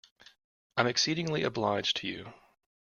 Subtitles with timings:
[0.77, 2.33] I am exceedingly obliged to you.